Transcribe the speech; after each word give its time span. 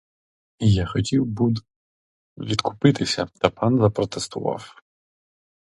Я 0.69 0.85
хотів 0.85 1.25
був 1.25 1.53
відкупитися, 2.37 3.25
та 3.25 3.49
пан 3.49 3.77
запротестував. 3.79 4.75